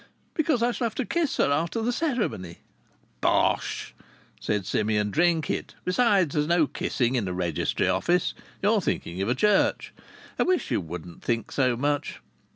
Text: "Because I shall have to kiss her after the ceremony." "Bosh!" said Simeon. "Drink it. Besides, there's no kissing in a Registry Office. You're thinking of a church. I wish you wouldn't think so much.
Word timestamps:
"Because 0.33 0.63
I 0.63 0.71
shall 0.71 0.85
have 0.87 0.95
to 0.95 1.05
kiss 1.05 1.37
her 1.37 1.51
after 1.51 1.79
the 1.83 1.93
ceremony." 1.93 2.57
"Bosh!" 3.21 3.93
said 4.39 4.65
Simeon. 4.65 5.11
"Drink 5.11 5.47
it. 5.51 5.75
Besides, 5.85 6.33
there's 6.33 6.47
no 6.47 6.65
kissing 6.65 7.13
in 7.13 7.27
a 7.27 7.33
Registry 7.33 7.87
Office. 7.87 8.33
You're 8.63 8.81
thinking 8.81 9.21
of 9.21 9.29
a 9.29 9.35
church. 9.35 9.93
I 10.39 10.41
wish 10.41 10.71
you 10.71 10.81
wouldn't 10.81 11.21
think 11.21 11.51
so 11.51 11.77
much. 11.77 12.19